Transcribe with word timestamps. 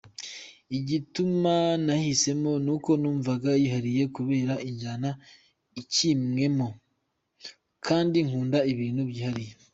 Igituma 0.77 1.53
nayihisemo 1.85 2.51
nuko 2.65 2.89
numvaga 3.01 3.49
yihariye 3.61 4.03
kubera 4.15 4.53
injyana 4.69 5.09
ikinwemo, 5.81 6.67
kandi 7.85 8.17
nkunda 8.27 8.59
ibintu 8.73 9.01
byihariye. 9.09 9.53